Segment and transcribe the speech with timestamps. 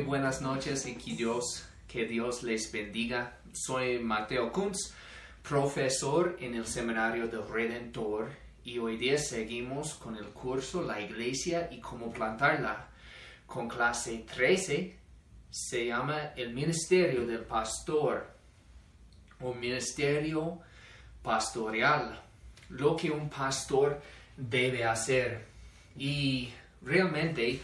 [0.00, 3.38] buenas noches y que Dios, que Dios les bendiga.
[3.52, 4.92] Soy Mateo Kunz,
[5.42, 8.30] profesor en el Seminario del Redentor
[8.64, 12.88] y hoy día seguimos con el curso La Iglesia y cómo plantarla.
[13.46, 14.96] Con clase 13
[15.50, 18.26] se llama el Ministerio del Pastor
[19.40, 20.60] o Ministerio
[21.22, 22.22] Pastoral,
[22.70, 24.00] lo que un pastor
[24.36, 25.46] debe hacer.
[25.96, 26.50] Y
[26.82, 27.60] realmente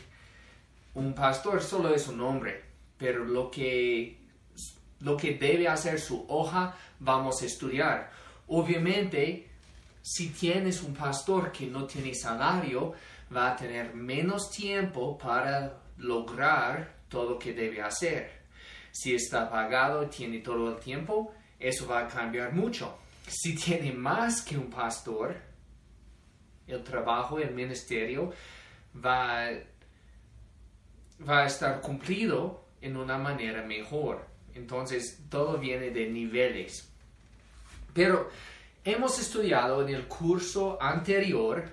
[0.96, 2.64] un pastor solo es un hombre,
[2.96, 4.18] pero lo que,
[5.00, 8.10] lo que debe hacer su hoja vamos a estudiar.
[8.48, 9.50] Obviamente,
[10.00, 12.94] si tienes un pastor que no tiene salario,
[13.34, 18.30] va a tener menos tiempo para lograr todo lo que debe hacer.
[18.90, 22.96] Si está pagado y tiene todo el tiempo, eso va a cambiar mucho.
[23.28, 25.36] Si tiene más que un pastor,
[26.66, 28.32] el trabajo, el ministerio
[29.04, 29.50] va,
[31.26, 34.26] va a estar cumplido en una manera mejor.
[34.54, 36.88] Entonces, todo viene de niveles.
[37.92, 38.30] Pero
[38.84, 41.64] hemos estudiado en el curso anterior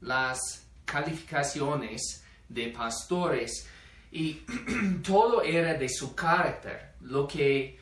[0.00, 3.68] las calificaciones de pastores
[4.10, 4.42] y
[5.06, 7.78] todo era de su carácter, lo que,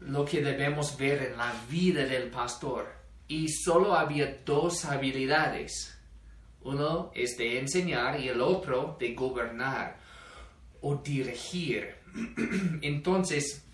[0.00, 2.96] lo que debemos ver en la vida del pastor.
[3.28, 5.97] Y solo había dos habilidades.
[6.62, 9.96] Uno es de enseñar y el otro de gobernar
[10.80, 11.94] o dirigir.
[12.82, 13.64] Entonces,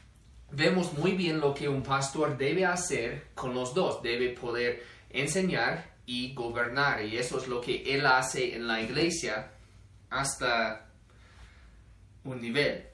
[0.50, 4.02] vemos muy bien lo que un pastor debe hacer con los dos.
[4.02, 7.04] Debe poder enseñar y gobernar.
[7.04, 9.50] Y eso es lo que él hace en la iglesia
[10.10, 10.88] hasta
[12.24, 12.84] un nivel.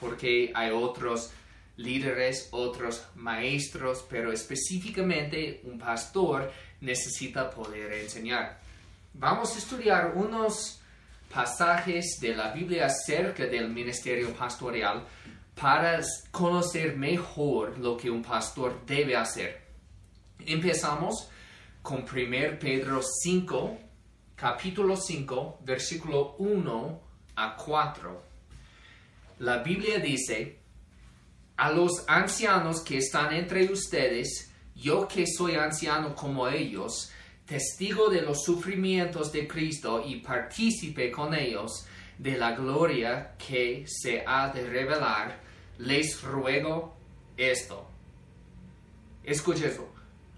[0.00, 1.30] Porque hay otros
[1.76, 8.63] líderes, otros maestros, pero específicamente un pastor necesita poder enseñar.
[9.16, 10.80] Vamos a estudiar unos
[11.32, 15.06] pasajes de la Biblia acerca del ministerio pastoral
[15.54, 16.00] para
[16.32, 19.62] conocer mejor lo que un pastor debe hacer.
[20.44, 21.28] Empezamos
[21.80, 23.78] con 1 Pedro 5,
[24.34, 27.00] capítulo 5, versículo 1
[27.36, 28.22] a 4.
[29.38, 30.58] La Biblia dice,
[31.56, 37.12] a los ancianos que están entre ustedes, yo que soy anciano como ellos,
[37.46, 41.86] testigo de los sufrimientos de Cristo y partícipe con ellos
[42.18, 45.40] de la gloria que se ha de revelar,
[45.78, 46.94] les ruego
[47.36, 47.88] esto.
[49.22, 49.88] Escuche eso.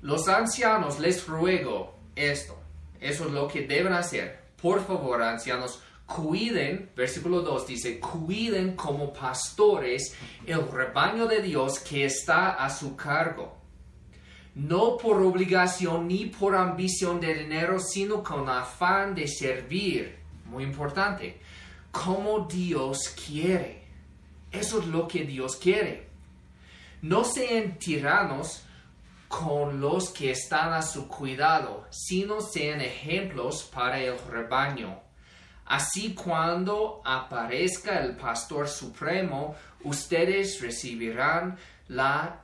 [0.02, 2.58] Los ancianos les ruego esto.
[3.00, 4.46] Eso es lo que deben hacer.
[4.60, 10.14] Por favor, ancianos, cuiden, versículo 2 dice, cuiden como pastores
[10.46, 13.56] el rebaño de Dios que está a su cargo.
[14.56, 20.18] No por obligación ni por ambición de dinero, sino con afán de servir.
[20.46, 21.38] Muy importante.
[21.90, 23.84] Como Dios quiere.
[24.50, 26.08] Eso es lo que Dios quiere.
[27.02, 28.62] No sean tiranos
[29.28, 35.00] con los que están a su cuidado, sino sean ejemplos para el rebaño.
[35.66, 41.58] Así cuando aparezca el Pastor Supremo, ustedes recibirán
[41.88, 42.40] la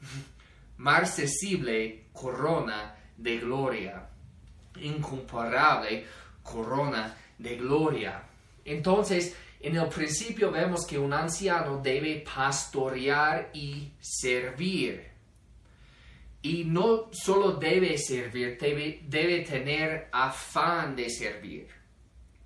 [0.78, 4.08] inmarcesible corona de gloria,
[4.80, 6.04] incomparable
[6.42, 8.22] corona de gloria.
[8.64, 15.16] Entonces, en el principio vemos que un anciano debe pastorear y servir
[16.46, 21.66] y no solo debe servir, debe, tener afán de servir.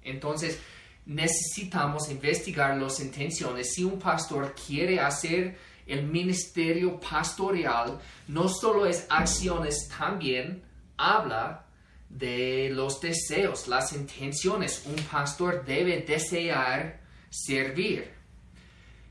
[0.02, 0.58] Entonces,
[1.04, 3.74] necesitamos investigar las intenciones.
[3.74, 5.58] Si un pastor quiere hacer
[5.92, 10.62] el ministerio pastoral, no solo es acciones, también
[10.96, 11.66] habla
[12.08, 14.84] de los deseos, las intenciones.
[14.86, 18.10] Un pastor debe desear servir.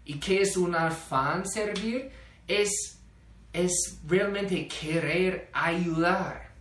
[0.06, 2.12] ¿Y qué es un afán servir?
[2.48, 3.00] Es
[3.54, 6.52] es realmente querer ayudar.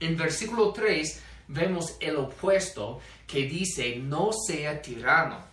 [0.00, 5.44] En versículo 3 vemos el opuesto que dice no sea tirano.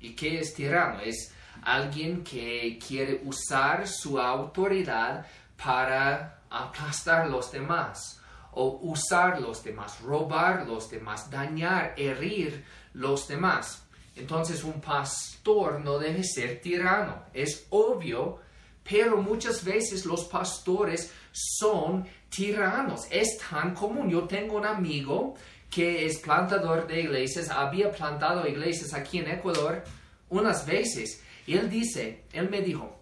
[0.00, 1.00] ¿Y qué es tirano?
[1.00, 1.32] Es
[1.66, 5.26] alguien que quiere usar su autoridad
[5.62, 8.20] para aplastar los demás
[8.52, 12.64] o usar los demás, robar los demás, dañar, herir
[12.94, 13.82] los demás.
[14.14, 17.24] Entonces un pastor no debe ser tirano.
[17.34, 18.40] Es obvio
[18.88, 23.06] pero muchas veces los pastores son tiranos.
[23.10, 24.08] Es tan común.
[24.08, 25.34] Yo tengo un amigo
[25.70, 29.82] que es plantador de iglesias, había plantado iglesias aquí en Ecuador
[30.28, 31.22] unas veces.
[31.46, 33.00] Y él dice, él me dijo,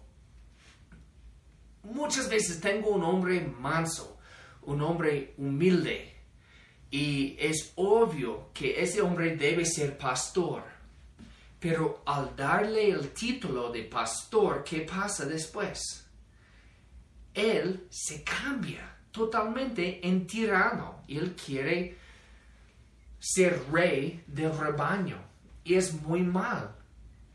[1.83, 4.19] muchas veces tengo un hombre manso,
[4.63, 6.13] un hombre humilde.
[6.91, 10.63] Y es obvio que ese hombre debe ser pastor.
[11.59, 16.05] Pero al darle el título de pastor, ¿qué pasa después?
[17.33, 21.97] Él se cambia totalmente en tirano él quiere
[23.19, 25.17] ser rey del rebaño.
[25.63, 26.75] Y es muy mal,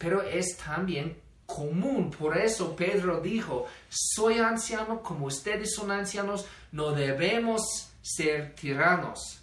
[0.01, 1.15] pero es también
[1.45, 2.11] común.
[2.11, 9.43] Por eso Pedro dijo, soy anciano como ustedes son ancianos, no debemos ser tiranos.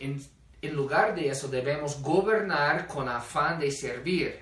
[0.00, 0.26] En,
[0.72, 4.40] lugar de eso debemos gobernar con afán de servir.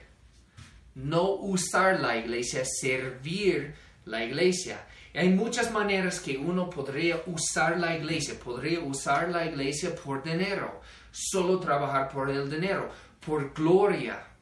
[0.94, 3.74] No usar la iglesia, servir
[4.04, 4.86] la iglesia.
[5.14, 8.38] Hay muchas maneras que uno podría usar la iglesia.
[8.38, 10.80] Podría usar la iglesia por dinero,
[11.10, 12.88] solo trabajar por el dinero,
[13.20, 14.35] por gloria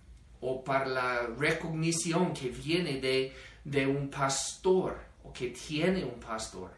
[0.46, 3.32] o para la recognición que viene de,
[3.64, 6.70] de un pastor o que tiene un pastor.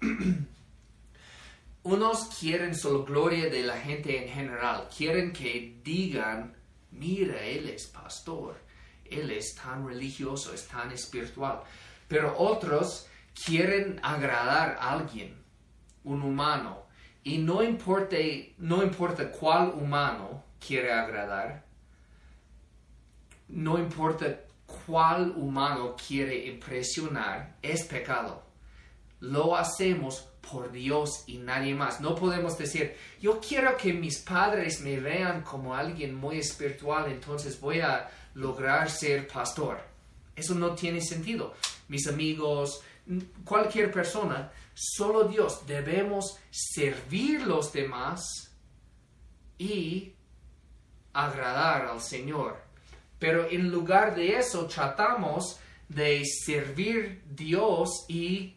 [1.84, 6.54] Unos quieren solo gloria de la gente en general, quieren que digan,
[6.90, 8.56] mira, él es pastor,
[9.04, 11.62] él es tan religioso, es tan espiritual.
[12.08, 13.06] Pero otros
[13.46, 15.34] quieren agradar a alguien,
[16.04, 16.84] un humano,
[17.22, 18.16] y no importa,
[18.58, 21.63] no importa cuál humano quiere agradar,
[23.54, 24.40] no importa
[24.86, 28.42] cuál humano quiere impresionar, es pecado.
[29.20, 32.00] Lo hacemos por Dios y nadie más.
[32.00, 37.58] No podemos decir, yo quiero que mis padres me vean como alguien muy espiritual, entonces
[37.60, 39.78] voy a lograr ser pastor.
[40.34, 41.54] Eso no tiene sentido.
[41.86, 42.82] Mis amigos,
[43.44, 45.64] cualquier persona, solo Dios.
[45.64, 48.50] Debemos servir los demás
[49.58, 50.12] y
[51.12, 52.63] agradar al Señor.
[53.24, 58.54] Pero en lugar de eso tratamos de servir Dios y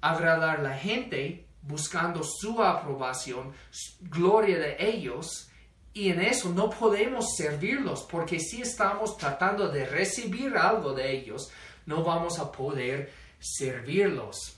[0.00, 3.52] agradar a la gente buscando su aprobación,
[4.00, 5.50] gloria de ellos.
[5.92, 11.50] Y en eso no podemos servirlos porque si estamos tratando de recibir algo de ellos,
[11.84, 14.56] no vamos a poder servirlos.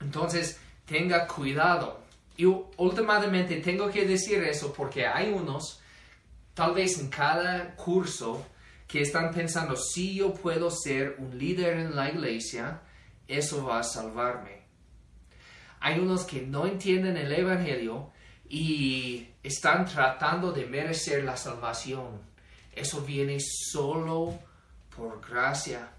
[0.00, 2.00] Entonces, tenga cuidado.
[2.38, 5.82] Y últimamente tengo que decir eso porque hay unos,
[6.58, 8.44] tal vez en cada curso,
[8.88, 12.80] que están pensando, si yo puedo ser un líder en la iglesia,
[13.28, 14.62] eso va a salvarme.
[15.78, 18.10] Hay unos que no entienden el Evangelio
[18.48, 22.22] y están tratando de merecer la salvación.
[22.72, 24.36] Eso viene solo
[24.96, 25.92] por gracia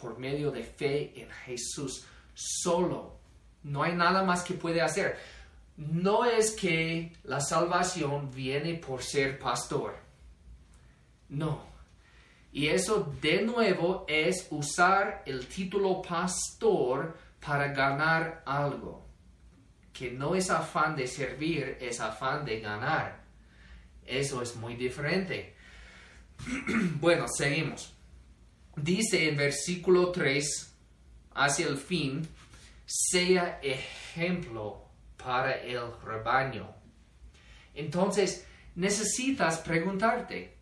[0.00, 3.18] por medio de fe en Jesús solo.
[3.62, 5.18] No hay nada más que puede hacer.
[5.76, 9.96] No es que la salvación viene por ser pastor.
[11.28, 11.62] No.
[12.52, 19.04] Y eso de nuevo es usar el título pastor para ganar algo.
[19.92, 23.24] Que no es afán de servir, es afán de ganar.
[24.06, 25.54] Eso es muy diferente.
[27.00, 27.94] bueno, seguimos
[28.76, 30.74] dice en versículo 3,
[31.34, 32.26] hacia el fin,
[32.86, 34.83] sea ejemplo
[35.24, 36.68] para el rebaño.
[37.74, 40.56] Entonces, necesitas preguntarte,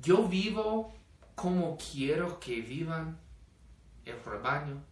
[0.00, 0.94] ¿yo vivo
[1.34, 3.18] como quiero que vivan
[4.04, 4.82] el rebaño?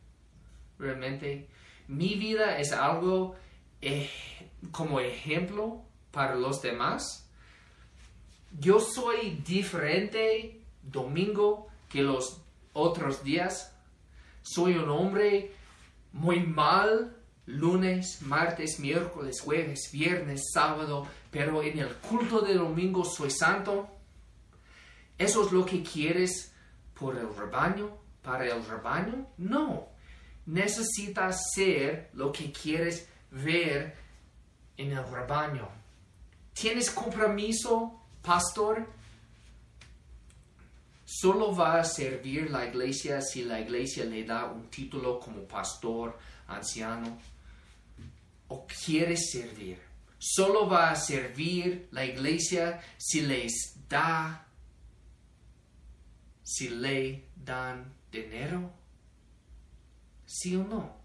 [0.78, 1.48] ¿Realmente?
[1.88, 3.36] ¿Mi vida es algo
[4.70, 7.30] como ejemplo para los demás?
[8.58, 13.74] ¿Yo soy diferente domingo que los otros días.
[14.42, 15.54] Soy un hombre
[16.12, 23.30] muy mal lunes, martes, miércoles, jueves, viernes, sábado, pero en el culto de domingo soy
[23.30, 23.88] santo.
[25.18, 26.52] ¿Eso es lo que quieres
[26.98, 27.90] por el rebaño?
[28.22, 29.26] ¿Para el rebaño?
[29.38, 29.88] No.
[30.46, 33.96] Necesitas ser lo que quieres ver
[34.76, 35.68] en el rebaño.
[36.52, 38.86] ¿Tienes compromiso, pastor?
[41.20, 46.18] solo va a servir la iglesia si la iglesia le da un título como pastor,
[46.48, 47.18] anciano,
[48.52, 49.78] o quiere servir.
[50.18, 54.46] Solo va a servir la iglesia si les da,
[56.42, 58.70] si le dan dinero.
[60.26, 61.00] ¿Sí o no?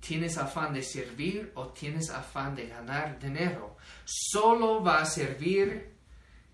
[0.00, 3.76] ¿Tienes afán de servir o tienes afán de ganar dinero?
[4.04, 5.92] Solo va a servir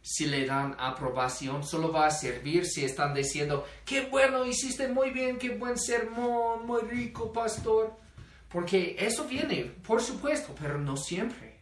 [0.02, 5.10] si le dan aprobación, solo va a servir si están diciendo, qué bueno, hiciste muy
[5.10, 7.99] bien, qué buen sermón, muy rico, pastor.
[8.50, 11.60] Porque eso viene, por supuesto, pero no siempre.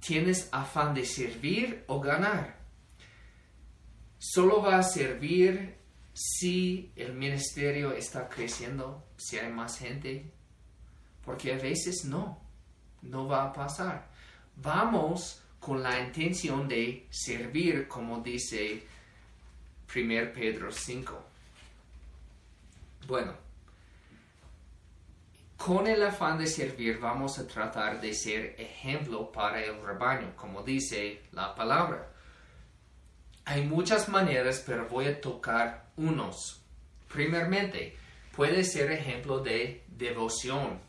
[0.00, 2.58] Tienes afán de servir o ganar.
[4.18, 5.76] Solo va a servir
[6.14, 10.32] si el ministerio está creciendo, si hay más gente.
[11.22, 12.40] Porque a veces no.
[13.02, 14.08] no va a pasar.
[14.56, 18.82] Vamos con la intención de servir, como dice
[19.94, 21.24] 1 Pedro 5.
[23.06, 23.45] Bueno,
[25.56, 30.62] con el afán de servir vamos a tratar de ser ejemplo para el rebaño, como
[30.62, 32.12] dice la palabra.
[33.44, 36.60] Hay muchas maneras, pero voy a tocar unos.
[37.08, 37.96] Primeramente,
[38.34, 40.80] puede ser ejemplo de devoción,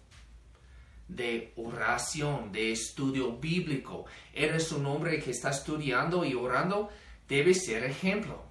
[1.08, 4.06] de oración, de estudio bíblico.
[4.34, 6.90] Eres un hombre que está estudiando y orando,
[7.28, 8.44] debe ser ejemplo.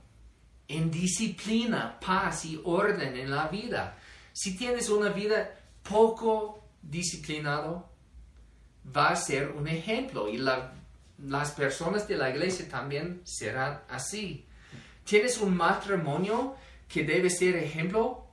[0.69, 3.99] En disciplina, paz y orden en la vida.
[4.33, 5.56] Si tienes una vida
[5.89, 7.89] poco disciplinado,
[8.97, 14.47] va a ser un ejemplo y las personas de la iglesia también serán así.
[15.05, 16.57] Tienes un matrimonio
[16.89, 18.27] que debe ser ejemplo.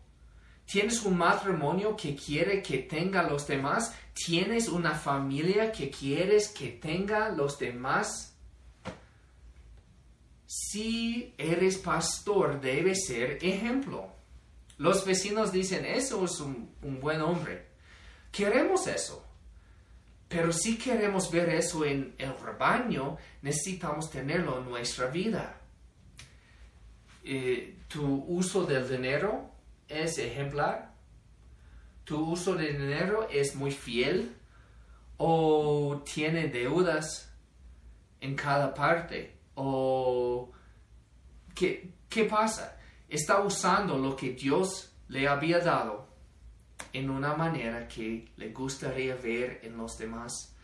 [0.66, 3.96] Tienes un matrimonio que quiere que tenga los demás.
[4.14, 8.36] Tienes una familia que quieres que tenga los demás.
[10.46, 14.10] Si eres pastor, debe ser ejemplo.
[14.78, 17.68] Los vecinos dicen, eso es un, buen hombre.
[18.32, 19.26] Queremos eso.
[20.28, 25.62] Pero si queremos ver eso en el rebaño, necesitamos tenerlo en nuestra vida.
[27.24, 29.52] Eh, ¿Tu uso del dinero
[29.88, 30.92] es ejemplar?
[32.04, 34.36] ¿Tu uso del dinero es muy fiel?
[35.18, 37.32] ¿O tiene deudas
[38.20, 39.38] en cada parte?
[39.54, 40.52] ¿O
[41.54, 42.76] qué, qué pasa?
[43.14, 46.08] Está usando lo que Dios le había dado
[46.92, 50.56] en una manera que le gustaría ver en los demás.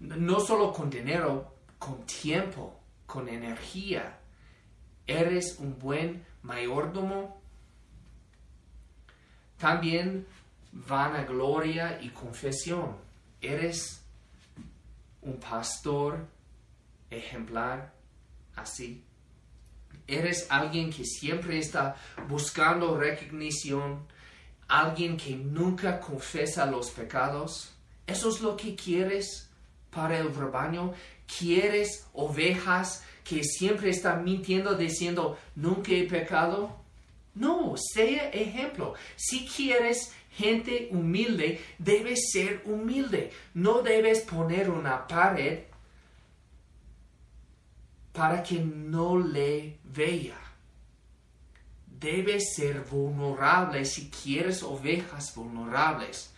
[0.00, 4.18] No solo con dinero, con tiempo, con energía.
[5.06, 7.40] Eres un buen mayordomo.
[9.56, 10.26] También
[10.72, 12.94] vanagloria y confesión.
[13.40, 14.02] Eres
[15.22, 16.26] un pastor
[17.08, 17.94] ejemplar
[18.54, 19.02] así.
[20.06, 21.96] Eres alguien que siempre está
[22.28, 24.06] buscando recognición,
[24.68, 27.72] alguien que nunca confesa los pecados.
[28.06, 29.48] ¿Eso es lo que quieres
[29.90, 30.92] para el rebaño?
[31.38, 36.76] ¿Quieres ovejas que siempre están mintiendo diciendo nunca he pecado?
[37.34, 38.94] No, sea ejemplo.
[39.16, 43.32] Si quieres gente humilde, debes ser humilde.
[43.54, 45.60] No debes poner una pared
[48.16, 50.40] para que no le vea.
[51.86, 56.32] Debes ser vulnerable si quieres ovejas vulnerables.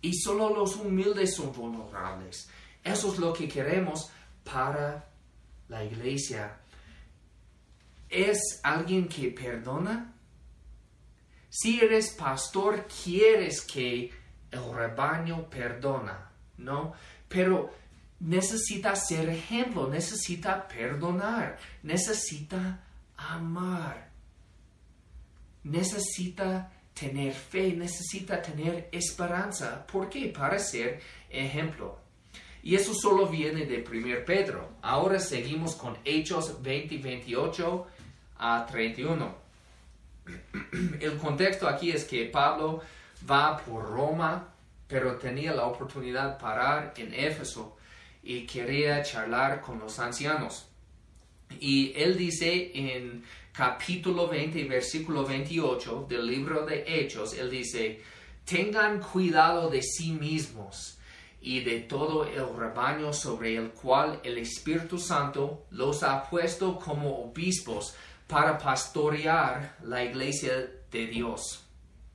[0.00, 2.50] Y solo los humildes son vulnerables.
[2.82, 4.10] Eso es lo que queremos
[4.42, 5.08] para
[5.68, 6.58] la iglesia.
[8.08, 10.12] ¿Es alguien que perdona?
[11.48, 14.10] Si eres pastor, quieres que
[14.50, 16.94] el rebaño perdona, ¿no?
[17.28, 17.81] Pero
[18.22, 22.80] necesita ser ejemplo, necesita perdonar, necesita
[23.16, 24.08] amar,
[25.64, 29.84] necesita tener fe, necesita tener esperanza.
[29.86, 30.28] ¿Por qué?
[30.28, 31.98] Para ser ejemplo.
[32.62, 34.74] Y eso solo viene de 1 Pedro.
[34.82, 37.86] Ahora seguimos con Hechos 20, 28
[38.38, 39.34] a 31.
[41.00, 42.82] El contexto aquí es que Pablo
[43.28, 44.48] va por Roma,
[44.86, 47.78] pero tenía la oportunidad de parar en Éfeso
[48.22, 50.68] y quería charlar con los ancianos.
[51.60, 58.00] Y él dice en capítulo 20, versículo 28 del libro de Hechos, él dice,
[58.44, 60.98] tengan cuidado de sí mismos
[61.40, 67.24] y de todo el rebaño sobre el cual el Espíritu Santo los ha puesto como
[67.24, 67.94] obispos
[68.28, 71.64] para pastorear la iglesia de Dios,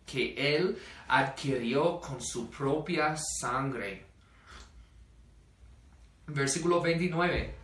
[0.05, 4.06] que él adquirió con su propia sangre
[6.27, 7.55] versículo 29.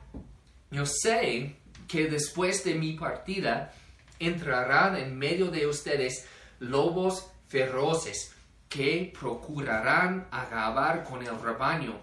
[0.72, 1.56] Yo sé
[1.88, 3.74] que después de mi partida
[4.20, 6.26] entrarán en medio de ustedes
[6.60, 8.34] lobos feroces
[8.70, 12.00] que procurarán acabar con el rebaño.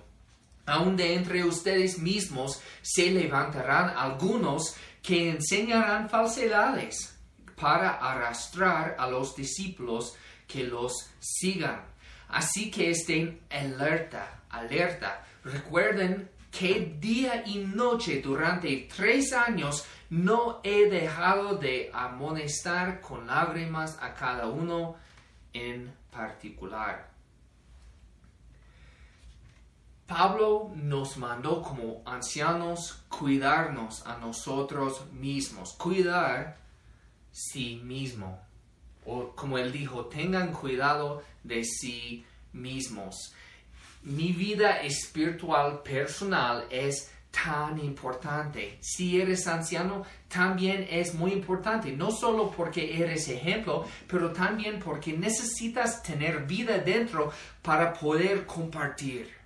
[0.67, 7.17] Aun de entre ustedes mismos se levantarán algunos que enseñarán falsedades
[7.57, 10.15] para arrastrar a los discípulos
[10.47, 11.83] que los sigan.
[12.29, 15.27] Así que estén alerta, alerta.
[15.43, 23.97] Recuerden que día y noche durante tres años no he dejado de amonestar con lágrimas
[24.01, 24.97] a cada uno
[25.53, 27.11] en particular.
[30.07, 36.59] Pablo nos mandó como ancianos cuidarnos a nosotros mismos, cuidar
[37.31, 38.41] sí mismo.
[39.07, 43.35] O como él dijo, tengan cuidado de sí mismos.
[44.03, 48.79] Mi vida espiritual personal es tan importante.
[48.81, 55.13] Si eres anciano, también es muy importante, no solo porque eres ejemplo, pero también porque
[55.13, 59.41] necesitas tener vida dentro para poder compartir.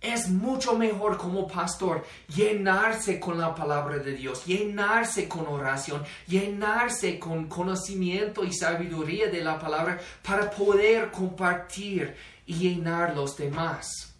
[0.00, 7.18] Es mucho mejor como pastor llenarse con la palabra de Dios, llenarse con oración, llenarse
[7.18, 12.14] con conocimiento y sabiduría de la palabra para poder compartir
[12.46, 14.14] y llenar los demás.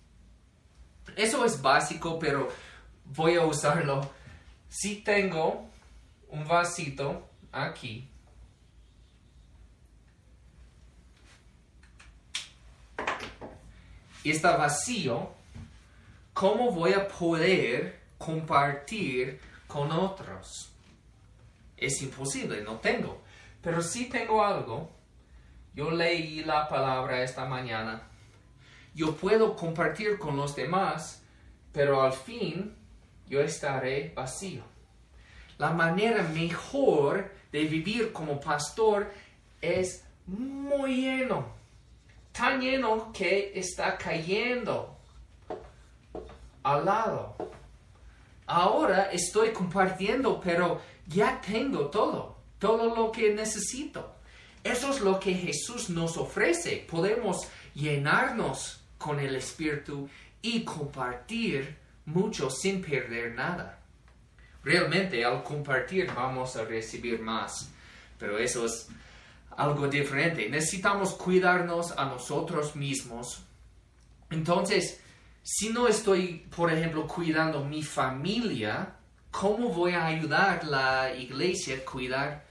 [1.17, 2.49] Eso es básico, pero
[3.05, 4.11] voy a usarlo.
[4.69, 5.69] Si tengo
[6.29, 8.09] un vasito aquí,
[14.25, 15.31] y está vacío,
[16.33, 20.73] ¿cómo voy a poder compartir con otros?
[21.77, 23.23] Es imposible, no tengo.
[23.63, 24.91] Pero si tengo algo,
[25.75, 28.09] yo leí la palabra esta mañana
[28.95, 31.23] yo puedo compartir con los demás,
[31.73, 32.75] pero al fin
[33.29, 34.63] yo estaré vacío.
[35.59, 39.13] La manera mejor de vivir como pastor
[39.61, 41.47] es muy lleno,
[42.33, 44.97] tan lleno que está cayendo
[46.63, 47.37] al lado.
[48.47, 54.15] Ahora estoy compartiendo, pero ya tengo todo, todo lo que necesito.
[54.63, 56.87] Eso es lo que Jesús nos ofrece.
[56.91, 60.09] Podemos llenarnos con el Espíritu
[60.41, 63.79] y compartir mucho sin perder nada.
[64.63, 67.69] Realmente al compartir vamos a recibir más,
[68.19, 68.89] pero eso es
[69.59, 70.49] algo diferente.
[70.49, 73.43] Necesitamos cuidarnos a nosotros mismos.
[74.31, 75.03] Entonces,
[75.43, 78.97] si no estoy, por ejemplo, cuidando mi familia,
[79.31, 82.47] ¿cómo voy a ayudar la iglesia a cuidar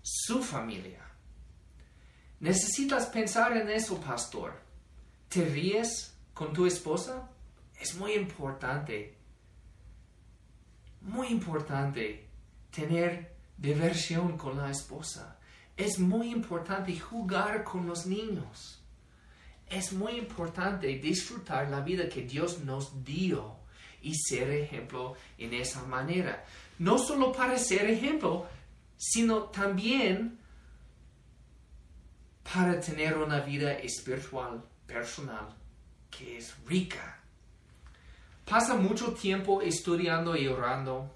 [0.00, 1.04] su familia?
[2.40, 4.61] Necesitas pensar en eso, pastor.
[5.32, 7.30] ¿Te ríes con tu esposa?
[7.80, 9.16] Es muy importante,
[11.00, 12.28] muy importante
[12.70, 15.38] tener diversión con la esposa.
[15.74, 18.82] Es muy importante jugar con los niños.
[19.70, 23.56] Es muy importante disfrutar la vida que Dios nos dio
[24.02, 26.44] y ser ejemplo en esa manera.
[26.78, 28.46] No solo para ser ejemplo,
[28.98, 30.38] sino también
[32.52, 35.54] para tener una vida espiritual personal
[36.10, 37.18] que es rica.
[38.44, 41.10] Pasa mucho tiempo estudiando y orando.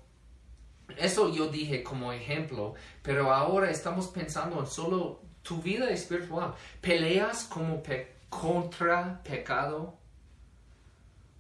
[0.97, 6.55] Eso yo dije como ejemplo, pero ahora estamos pensando en solo tu vida espiritual.
[6.81, 7.83] ¿Peleas como
[8.29, 9.99] contra pecado?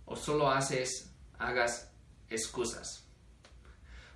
[0.04, 1.90] ¿O solo haces, hagas
[2.28, 3.04] excusas?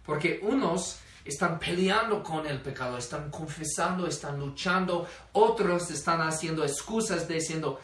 [0.04, 7.28] Porque unos están peleando con el pecado, están confesando, están luchando, otros están haciendo excusas
[7.28, 7.80] diciendo,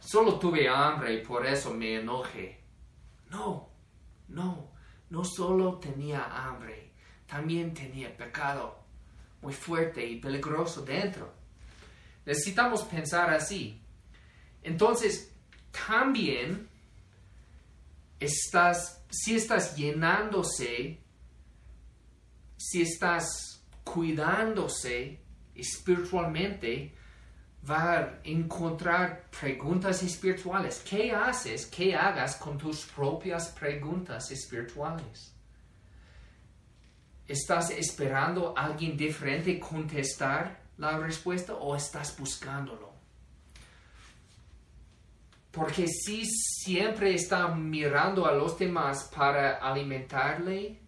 [0.00, 2.60] solo tuve hambre y por eso me enojé.
[3.30, 3.70] No,
[4.28, 4.72] no,
[5.10, 6.92] no solo tenía hambre,
[7.26, 8.82] también tenía pecado
[9.40, 11.32] muy fuerte y peligroso dentro.
[12.24, 13.80] Necesitamos pensar así.
[14.62, 15.34] Entonces,
[15.86, 16.68] también
[18.20, 21.00] estás, si estás llenándose,
[22.56, 25.20] si estás cuidándose
[25.54, 26.94] espiritualmente,
[27.68, 30.82] va a encontrar preguntas espirituales.
[30.88, 31.66] ¿Qué haces?
[31.66, 35.32] ¿Qué hagas con tus propias preguntas espirituales?
[37.26, 42.92] ¿Estás esperando a alguien diferente contestar la respuesta o estás buscándolo?
[45.52, 50.80] Porque si siempre está mirando a los demás para alimentarle,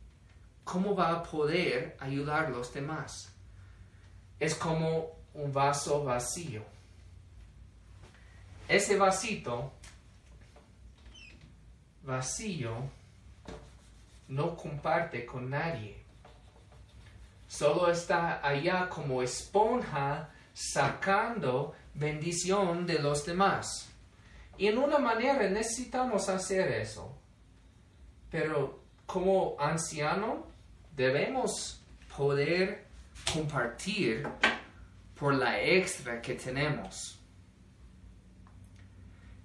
[0.64, 3.30] ¿cómo va a poder ayudar a los demás?
[4.40, 6.62] Es como un vaso vacío.
[8.68, 9.72] Ese vasito
[12.02, 12.74] vacío
[14.28, 16.02] no comparte con nadie.
[17.46, 23.88] Solo está allá como esponja sacando bendición de los demás.
[24.56, 27.16] Y en una manera necesitamos hacer eso.
[28.30, 30.46] Pero como anciano
[30.96, 31.80] debemos
[32.16, 32.86] poder
[33.32, 34.26] compartir
[35.18, 37.18] por la extra que tenemos.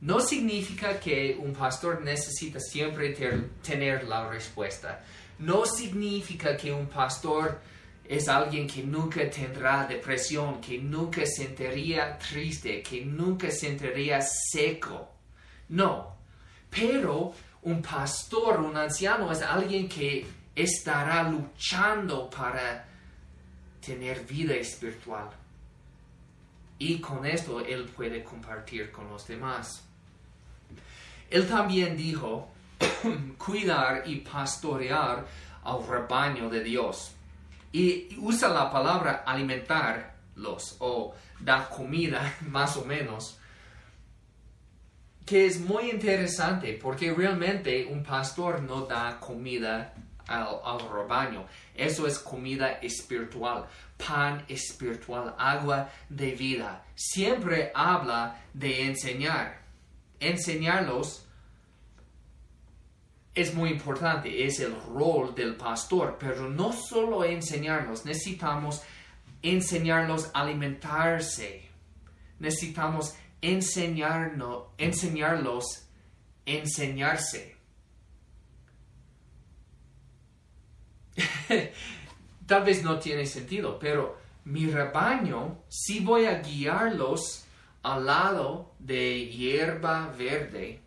[0.02, 3.14] No significa que un pastor necesita siempre
[3.62, 5.04] tener la respuesta.
[5.40, 7.60] No significa que un pastor
[8.08, 14.22] es alguien que nunca tendrá depresión, que nunca se sentiría triste, que nunca se sentiría
[14.22, 15.10] seco.
[15.68, 16.18] No.
[16.70, 22.86] Pero un pastor, un anciano, es alguien que estará luchando para
[23.82, 25.39] tener vida espiritual
[26.80, 29.84] y con esto él puede compartir con los demás.
[31.30, 32.50] Él también dijo,
[33.38, 35.26] cuidar y pastorear
[35.64, 37.12] al rebaño de Dios.
[37.72, 43.38] Y usa la palabra alimentarlos o dar comida, más o menos,
[45.26, 49.94] que es muy interesante porque realmente un pastor no da comida
[50.30, 51.46] al, al rebaño.
[51.76, 53.66] Eso es comida espiritual,
[53.98, 56.86] pan espiritual, agua de vida.
[56.96, 59.62] Siempre habla de enseñar.
[60.20, 61.26] Enseñarlos
[63.34, 68.82] es muy importante, es el rol del pastor, pero no solo enseñarlos, necesitamos
[69.42, 71.70] enseñarlos a alimentarse.
[72.40, 75.90] Necesitamos enseñarnos, enseñarlos
[76.46, 77.56] enseñarse.
[82.46, 87.46] Tal vez no tiene sentido, pero mi rebaño, si voy a guiarlos
[87.84, 90.82] al lado de hierba verde,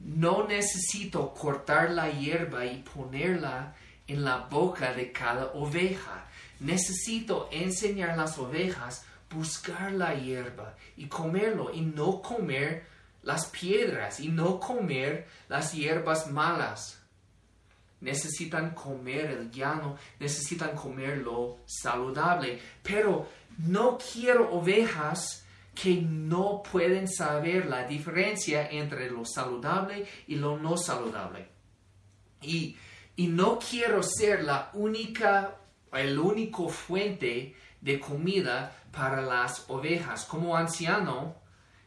[0.00, 3.74] no necesito cortar la hierba y ponerla
[4.06, 6.26] en la boca de cada oveja.
[6.60, 12.86] Necesito enseñar a las ovejas buscar la hierba y comerlo y no comer
[13.22, 17.00] las piedras y no comer las hierbas malas.
[18.04, 23.26] Necesitan comer el llano, necesitan comer lo saludable, pero
[23.66, 30.76] no quiero ovejas que no pueden saber la diferencia entre lo saludable y lo no
[30.76, 31.48] saludable.
[32.42, 32.76] Y,
[33.16, 35.56] y no quiero ser la única,
[35.92, 40.26] el único fuente de comida para las ovejas.
[40.26, 41.36] Como anciano,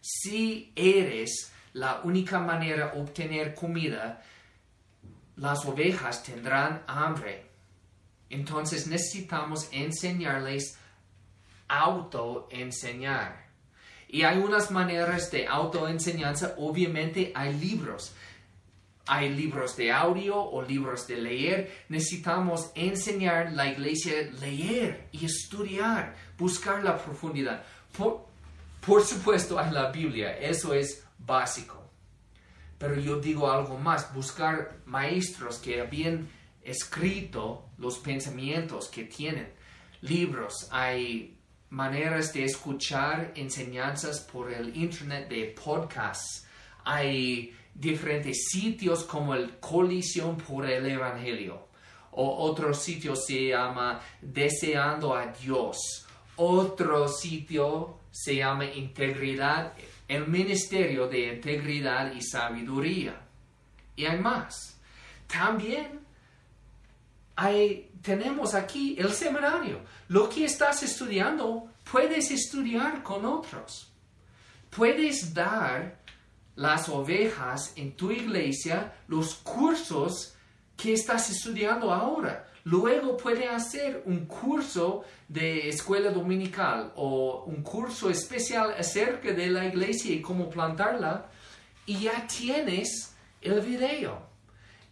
[0.02, 4.24] si eres la única manera de obtener comida,
[5.38, 7.46] las ovejas tendrán hambre.
[8.30, 10.78] Entonces necesitamos enseñarles
[11.68, 13.48] autoenseñar.
[14.10, 18.14] Y hay unas maneras de autoenseñanza, obviamente hay libros.
[19.06, 21.86] Hay libros de audio o libros de leer.
[21.88, 27.64] Necesitamos enseñar la iglesia leer y estudiar, buscar la profundidad.
[27.98, 28.26] Por,
[28.86, 31.77] por supuesto hay la Biblia, eso es básico.
[32.78, 36.30] Pero yo digo algo más, buscar maestros que habían
[36.62, 39.52] escrito los pensamientos que tienen.
[40.02, 41.38] Libros, hay
[41.70, 46.46] maneras de escuchar enseñanzas por el internet de podcasts.
[46.84, 51.68] Hay diferentes sitios como el Colisión por el Evangelio.
[52.12, 56.06] O otro sitio se llama Deseando a Dios.
[56.36, 59.74] Otro sitio se llama Integridad,
[60.08, 63.22] el Ministerio de Integridad y Sabiduría.
[63.96, 64.80] Y hay más.
[65.28, 66.00] También
[67.36, 69.82] hay, tenemos aquí el seminario.
[70.08, 73.92] Lo que estás estudiando, puedes estudiar con otros.
[74.70, 76.00] Puedes dar
[76.56, 80.36] las ovejas en tu iglesia los cursos
[80.76, 82.48] que estás estudiando ahora.
[82.68, 89.66] Luego puede hacer un curso de escuela dominical o un curso especial acerca de la
[89.66, 91.30] iglesia y cómo plantarla
[91.86, 94.22] y ya tienes el video.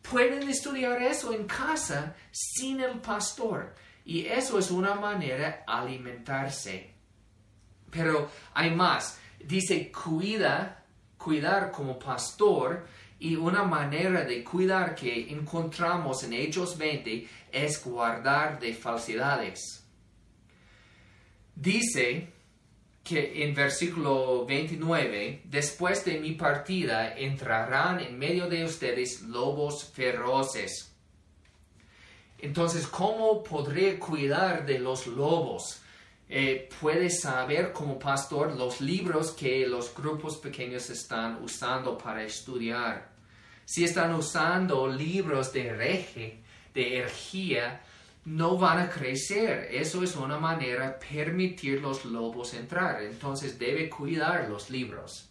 [0.10, 3.76] Pueden estudiar eso en casa sin el pastor.
[4.06, 6.94] Y eso es una manera de alimentarse.
[7.92, 9.20] Pero hay más.
[9.44, 10.86] Dice cuida,
[11.18, 12.88] cuidar como pastor.
[13.20, 19.84] Y una manera de cuidar que encontramos en Hechos 20 es guardar de falsedades.
[21.56, 22.28] Dice
[23.04, 30.92] que en versículo 29, después de mi partida entrarán en medio de ustedes lobos feroces.
[32.40, 35.82] Entonces, ¿cómo podré cuidar de los lobos?
[36.28, 43.10] Eh, puedes saber como pastor los libros que los grupos pequeños están usando para estudiar.
[43.66, 47.82] Si están usando libros de hereje, de herejía,
[48.26, 49.70] no van a crecer.
[49.72, 53.04] Eso es una manera de permitir los lobos entrar.
[53.04, 55.30] Entonces debe cuidar los libros.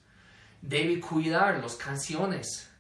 [0.62, 2.70] Debe cuidar las canciones.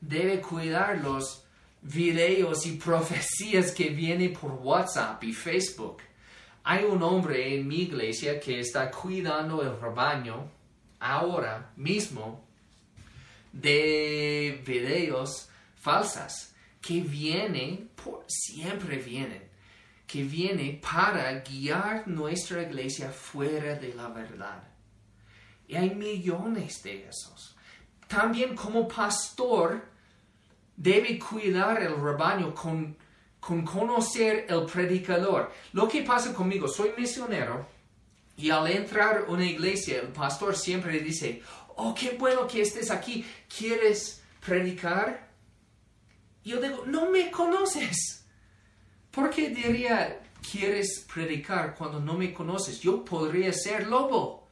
[0.00, 1.44] Debe cuidar los
[1.80, 5.98] videos y profecías que vienen por WhatsApp y Facebook.
[6.64, 10.50] Hay un hombre en mi iglesia que está cuidando el rebaño
[11.00, 12.44] ahora mismo
[13.52, 19.52] de videos falsas que vienen, por, siempre vienen
[20.12, 24.62] que viene para guiar nuestra iglesia fuera de la verdad.
[25.66, 27.56] Y hay millones de esos.
[28.08, 29.82] También como pastor
[30.76, 32.94] debe cuidar el rebaño con,
[33.42, 35.52] con conocer el predicador.
[35.72, 37.66] Lo que pasa conmigo, soy misionero
[38.36, 41.42] Y al entrar a una iglesia, el pastor siempre dice,
[41.74, 45.28] oh, qué bueno que estés aquí, ¿quieres predicar?
[46.44, 48.24] Yo digo, no me conoces.
[49.10, 52.80] ¿Por qué diría, quieres predicar cuando no me conoces?
[52.80, 54.50] Yo podría ser lobo.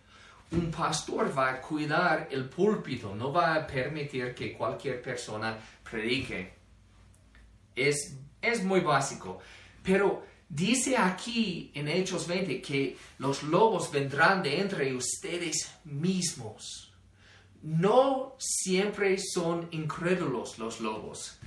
[0.50, 5.56] Un pastor va a cuidar el púlpito, no va a permitir que cualquier persona
[5.88, 6.54] predique.
[7.76, 9.38] Es, es muy básico.
[9.82, 16.92] Pero dice aquí en Hechos 20 que los lobos vendrán de entre ustedes mismos.
[17.62, 21.38] No siempre son incrédulos los lobos.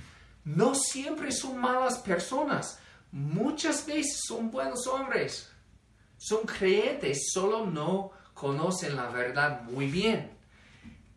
[0.44, 2.78] No siempre son malas personas.
[3.10, 5.50] Muchas veces son buenos hombres.
[6.16, 10.36] Son creyentes, solo no conocen la verdad muy bien.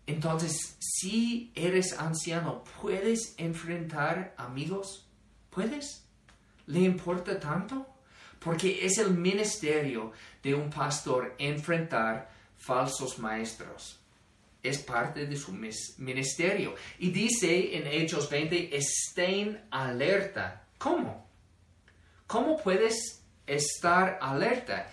[0.05, 5.06] Entonces, si eres anciano, ¿puedes enfrentar amigos?
[5.57, 6.05] ¿Puedes?
[6.67, 7.83] ¿Le importa tanto?
[8.39, 10.11] Porque es el ministerio
[10.43, 13.99] de un pastor enfrentar falsos maestros
[14.61, 15.51] es parte de su
[15.97, 16.75] ministerio.
[16.99, 20.67] Y dice en Hechos 20, estén alerta.
[20.77, 21.27] ¿Cómo?
[22.27, 24.91] ¿Cómo puedes estar alerta?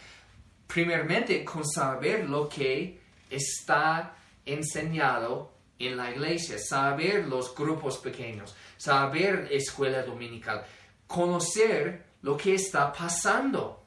[0.67, 9.49] Primeramente, con saber lo que está enseñado en la iglesia, saber los grupos pequeños, saber
[9.51, 10.65] escuela dominical,
[11.07, 13.81] conocer lo que está pasando.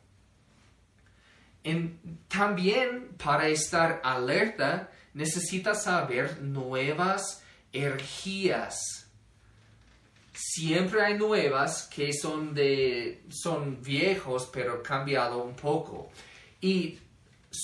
[2.28, 8.80] también para estar alerta, necesitas saber nuevas energías.
[10.34, 16.12] Siempre hay nuevas que son de son viejos pero cambiado un poco.
[16.62, 17.00] Y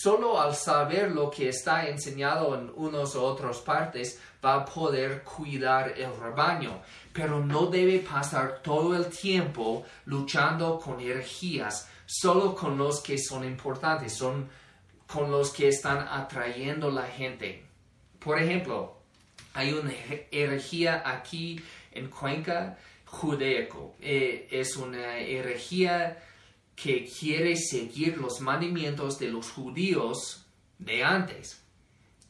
[0.01, 5.23] solo al saber lo que está enseñado en unos u otras partes va a poder
[5.23, 6.81] cuidar el rebaño.
[7.13, 13.43] Pero no debe pasar todo el tiempo luchando con energías, solo con los que son
[13.43, 14.49] importantes, son
[15.05, 17.63] con los que están atrayendo la gente.
[18.19, 18.97] Por ejemplo,
[19.53, 19.93] hay una
[20.31, 23.95] herejía aquí en Cuenca judaico.
[24.01, 26.17] Eh, es una herejía
[26.75, 30.45] que quiere seguir los mandamientos de los judíos
[30.79, 31.61] de antes.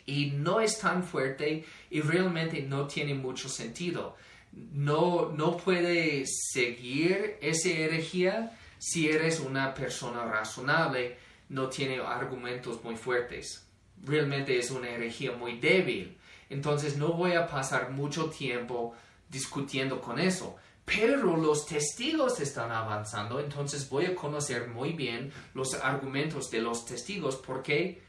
[0.06, 4.16] Y no es tan fuerte y realmente no tiene mucho sentido.
[4.52, 11.18] No, no puede seguir esa herejía si eres una persona razonable
[11.50, 13.66] no tiene argumentos muy fuertes.
[14.04, 16.18] Realmente es una herejía muy débil.
[16.50, 18.96] Entonces no voy a pasar mucho tiempo
[19.30, 20.58] discutiendo con eso.
[20.86, 26.86] Pero los testigos están avanzando, entonces voy a conocer muy bien los argumentos de los
[26.86, 28.04] testigos porque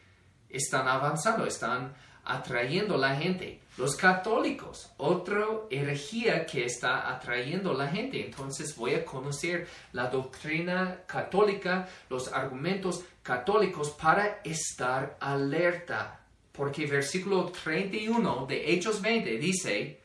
[0.49, 3.61] están avanzando, están atrayendo la gente.
[3.77, 8.25] Los católicos, otra herejía que está atrayendo la gente.
[8.25, 16.21] Entonces voy a conocer la doctrina católica, los argumentos católicos para estar alerta.
[16.53, 20.01] Porque versículo 31 de Hechos 20 dice,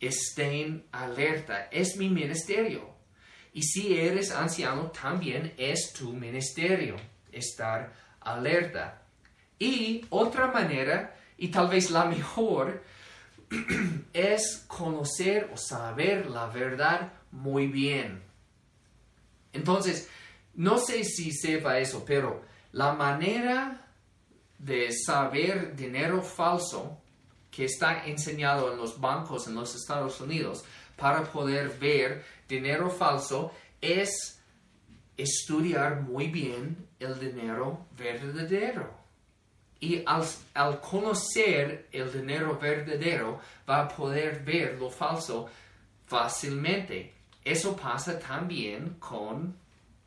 [0.00, 2.96] estén alerta, es mi ministerio.
[3.52, 6.96] Y si eres anciano, también es tu ministerio,
[7.32, 9.02] estar alerta.
[9.58, 12.82] Y otra manera y tal vez la mejor
[14.12, 18.22] es conocer o saber la verdad muy bien.
[19.52, 20.08] Entonces,
[20.54, 23.86] no sé si sepa eso, pero la manera
[24.58, 27.00] de saber dinero falso
[27.58, 30.64] que está enseñado en los bancos en los Estados Unidos
[30.96, 34.40] para poder ver dinero falso es
[35.16, 38.88] estudiar muy bien el dinero verdadero.
[39.80, 45.48] Y al, conocer el dinero verdadero va a poder ver lo falso
[46.06, 47.12] fácilmente.
[47.44, 49.56] Eso pasa también con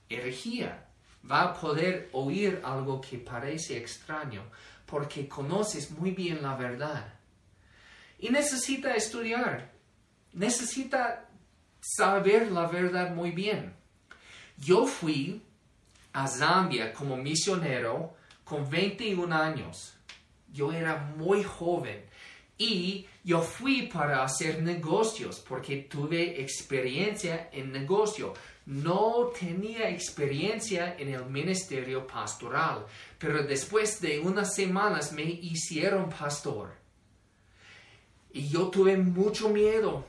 [0.07, 0.85] herejía.
[1.29, 4.41] Va a poder oír algo que parece extraño
[4.85, 7.20] porque conoces muy bien la verdad.
[8.21, 9.71] Y necesita estudiar.
[10.33, 11.27] Necesita
[11.81, 13.73] saber la verdad muy bien.
[14.57, 15.41] Yo fui
[16.13, 19.95] a Zambia como misionero con 21 años.
[20.53, 22.05] Yo era muy joven
[22.57, 28.35] y yo fui para hacer negocios porque tuve experiencia en negocio.
[28.67, 32.85] No tenía experiencia en el ministerio pastoral,
[33.17, 36.80] pero después de unas semanas me hicieron pastor.
[38.33, 40.05] Y yo tuve mucho miedo.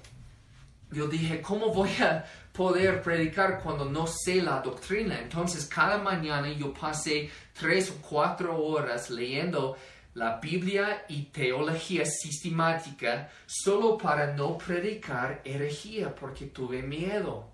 [0.90, 5.18] Yo dije, ¿cómo voy a poder predicar cuando no sé la doctrina.
[5.20, 9.76] Entonces cada mañana yo pasé tres o cuatro horas leyendo
[10.14, 17.48] la Biblia y teología sistemática solo para no predicar herejía porque tuve miedo.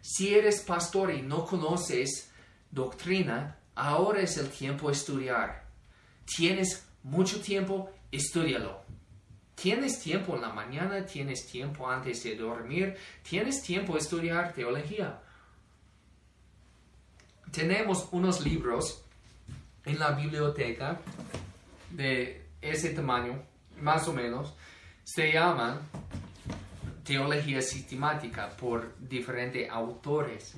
[0.00, 2.30] Si eres pastor y no conoces
[2.70, 5.64] doctrina, ahora es el tiempo de estudiar.
[6.24, 8.83] Tienes mucho tiempo, estudialo.
[9.54, 15.20] Tienes tiempo en la mañana, tienes tiempo antes de dormir, tienes tiempo de estudiar teología.
[17.50, 19.04] Tenemos unos libros
[19.84, 21.00] en la biblioteca
[21.90, 23.42] de ese tamaño,
[23.80, 24.54] más o menos,
[25.04, 25.80] se llaman
[27.04, 30.54] Teología Sistemática por diferentes autores.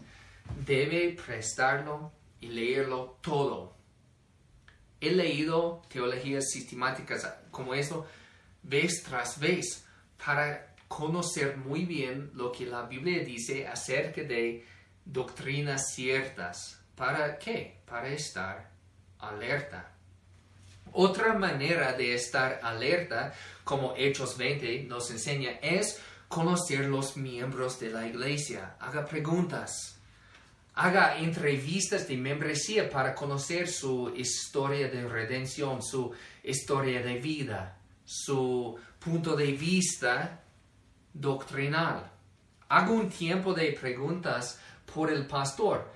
[0.64, 3.74] Debe prestarlo y leerlo todo.
[5.00, 8.06] He leído teologías sistemáticas como esto
[8.68, 9.84] vez tras vez
[10.24, 14.64] para conocer muy bien lo que la Biblia dice acerca de
[15.04, 16.80] doctrinas ciertas.
[16.94, 17.80] ¿Para qué?
[17.86, 18.70] Para estar
[19.18, 19.92] alerta.
[20.92, 27.90] Otra manera de estar alerta, como Hechos 20 nos enseña, es conocer los miembros de
[27.90, 28.76] la iglesia.
[28.80, 29.98] Haga preguntas.
[30.74, 37.75] Haga entrevistas de membresía para conocer su historia de redención, su historia de vida,
[38.06, 40.40] su punto de vista
[41.12, 42.10] doctrinal.
[42.68, 45.94] Haga un tiempo de preguntas por el pastor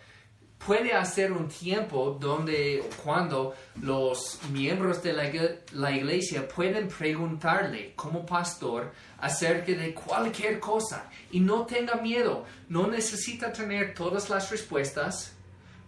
[0.65, 8.93] puede hacer un tiempo donde cuando los miembros de la, iglesia pueden preguntarle como pastor
[9.19, 15.33] acerca de cualquier cosa y no tenga miedo, no necesita tener todas las respuestas,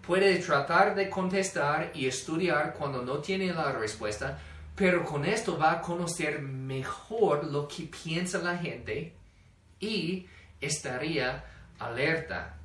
[0.07, 4.39] puede tratar de contestar y estudiar cuando no tiene la respuesta,
[4.75, 9.13] pero con esto va a conocer mejor lo que piensa la gente
[9.81, 10.27] y
[10.61, 11.45] estaría
[11.79, 12.57] alerta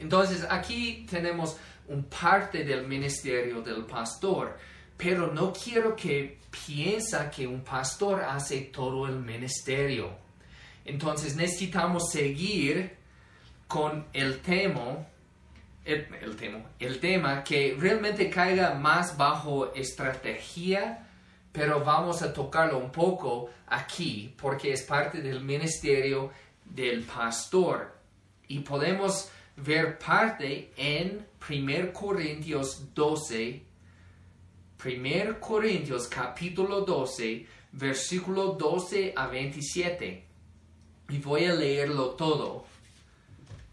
[0.00, 1.56] entonces aquí tenemos
[1.88, 4.56] un parte del ministerio del pastor,
[4.96, 10.10] pero no quiero que piensa que un pastor hace todo el ministerio.
[10.84, 12.96] Entonces necesitamos seguir
[13.68, 15.06] con el tema,
[15.84, 21.06] el, tema, el tema que realmente caiga más bajo estrategia,
[21.52, 26.30] pero vamos a tocarlo un poco aquí porque es parte del ministerio
[26.64, 27.96] del pastor.
[28.48, 33.62] Y podemos ver parte en 1 Corintios 12,
[34.84, 40.24] 1 Corintios capítulo 12, versículo 12 a 27.
[41.08, 42.64] Y voy a leerlo todo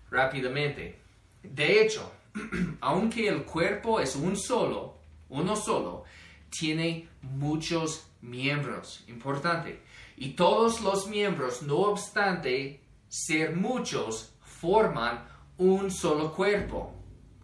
[0.10, 1.00] rápidamente.
[1.44, 2.12] De hecho,
[2.82, 4.98] aunque el cuerpo es un solo,
[5.30, 6.06] uno solo,
[6.50, 9.04] tiene muchos miembros.
[9.08, 9.82] Importante.
[10.16, 16.94] Y todos los miembros, no obstante ser muchos, forman un solo cuerpo,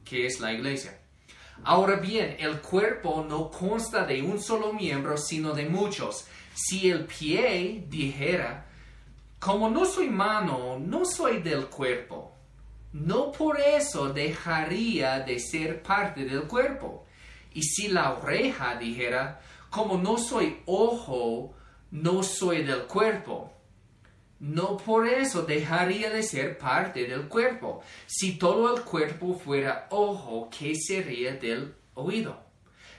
[0.03, 0.99] que es la iglesia.
[1.63, 6.25] Ahora bien, el cuerpo no consta de un solo miembro, sino de muchos.
[6.53, 8.65] Si el pie dijera,
[9.39, 12.35] como no soy mano, no soy del cuerpo,
[12.91, 17.05] no por eso dejaría de ser parte del cuerpo.
[17.53, 21.53] Y si la oreja dijera, como no soy ojo,
[21.91, 23.53] no soy del cuerpo,
[24.39, 27.81] no por eso dejaría de ser parte del cuerpo.
[28.05, 32.43] Si todo el cuerpo fuera ojo, ¿qué sería del oído?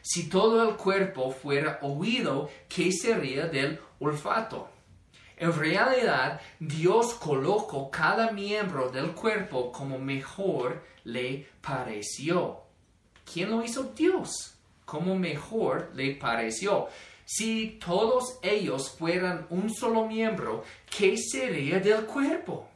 [0.01, 4.69] Si todo el cuerpo fuera oído, ¿qué sería del olfato?
[5.37, 12.64] En realidad, Dios colocó cada miembro del cuerpo como mejor le pareció.
[13.31, 13.93] ¿Quién lo hizo?
[13.97, 14.55] Dios.
[14.85, 16.89] Como mejor le pareció.
[17.25, 20.63] Si todos ellos fueran un solo miembro,
[20.97, 22.69] ¿qué sería del cuerpo?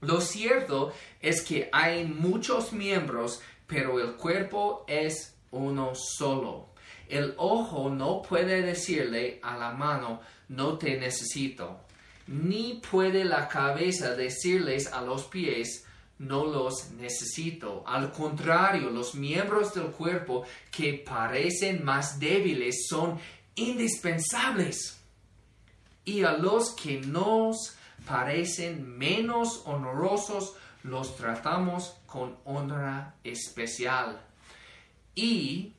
[0.00, 6.70] Lo cierto es que hay muchos miembros, pero el cuerpo es uno solo.
[7.08, 11.80] El ojo no puede decirle a la mano, no te necesito,
[12.26, 15.84] ni puede la cabeza decirles a los pies,
[16.20, 17.82] no los necesito.
[17.86, 23.18] Al contrario, los miembros del cuerpo que parecen más débiles son
[23.54, 25.00] indispensables.
[26.04, 27.74] Y a los que nos
[28.06, 34.20] parecen menos honrosos, los tratamos con honra especial.
[35.14, 35.72] Y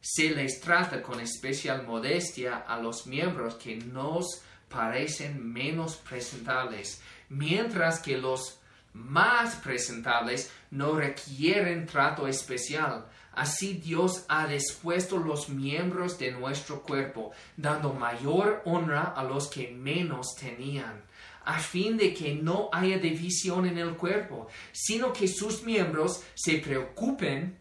[0.00, 8.00] se les trata con especial modestia a los miembros que nos parecen menos presentables, mientras
[8.00, 8.55] que los
[8.96, 13.06] más presentables no requieren trato especial.
[13.32, 19.68] Así Dios ha dispuesto los miembros de nuestro cuerpo, dando mayor honra a los que
[19.68, 21.04] menos tenían,
[21.44, 26.58] a fin de que no haya división en el cuerpo, sino que sus miembros se
[26.58, 27.58] preocupen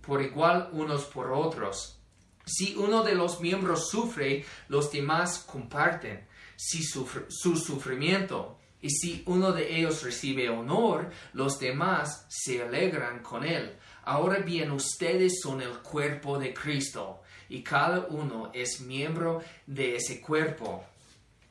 [0.00, 2.00] por igual unos por otros.
[2.46, 6.26] Si uno de los miembros sufre, los demás comparten
[6.56, 8.57] si su sufrimiento.
[8.80, 13.76] Y si uno de ellos recibe honor, los demás se alegran con él.
[14.04, 20.20] Ahora bien, ustedes son el cuerpo de Cristo y cada uno es miembro de ese
[20.20, 20.84] cuerpo.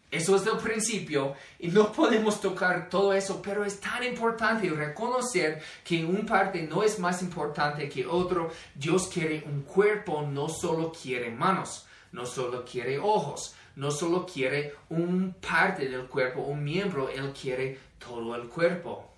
[0.09, 5.61] Eso es del principio y no podemos tocar todo eso, pero es tan importante reconocer
[5.83, 8.49] que un parte no es más importante que otro.
[8.73, 14.73] Dios quiere un cuerpo, no solo quiere manos, no solo quiere ojos, no solo quiere
[14.89, 19.13] un parte del cuerpo, un miembro, Él quiere todo el cuerpo.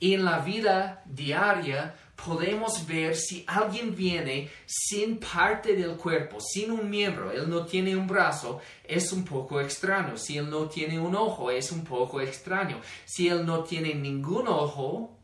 [0.00, 1.94] Y en la vida diaria
[2.24, 7.96] podemos ver si alguien viene sin parte del cuerpo, sin un miembro, él no tiene
[7.96, 10.16] un brazo, es un poco extraño.
[10.16, 12.80] Si él no tiene un ojo, es un poco extraño.
[13.04, 15.16] Si él no tiene ningún ojo,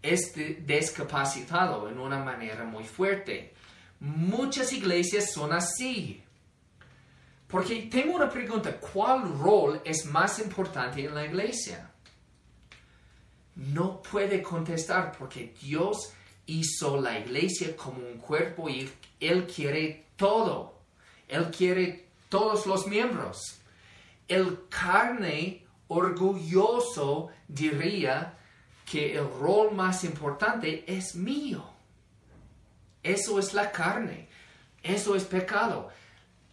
[0.00, 0.32] es
[0.64, 3.54] discapacitado en una manera muy fuerte.
[4.00, 6.22] Muchas iglesias son así.
[7.48, 11.88] Porque tengo una pregunta, ¿cuál rol es más importante en la iglesia?
[13.58, 16.12] no puede contestar porque Dios
[16.46, 18.88] hizo la iglesia como un cuerpo y
[19.18, 20.78] Él quiere todo.
[21.26, 23.58] Él quiere todos los miembros.
[24.28, 28.34] El carne orgulloso diría
[28.90, 31.68] que el rol más importante es mío.
[33.02, 34.28] Eso es la carne.
[34.82, 35.90] Eso es pecado.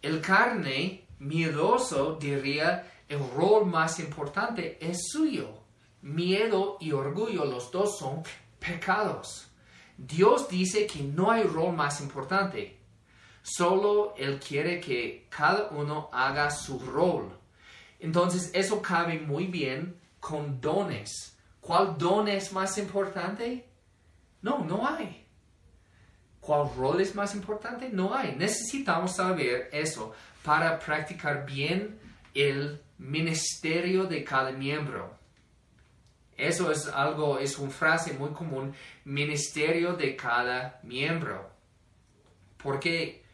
[0.06, 5.48] El carne miedoso diría el rol más importante es suyo
[6.00, 8.22] miedo y orgullo, los dos son
[8.60, 9.48] pecados.
[9.98, 12.78] Dios dice que no hay rol más importante.
[13.42, 17.36] Solo Él quiere que cada uno haga su rol.
[17.98, 21.36] Entonces eso cabe muy bien con dones.
[21.60, 23.68] ¿Cuál don es más importante?
[24.40, 25.25] No, no hay.
[26.46, 27.88] ¿Cuál rol es más importante?
[27.88, 28.36] No hay.
[28.36, 31.98] Necesitamos saber eso para practicar bien
[32.34, 35.12] el ministerio de cada miembro.
[36.36, 38.72] Eso es algo, es una frase muy común,
[39.04, 41.50] ministerio de cada miembro.
[42.58, 43.24] Porque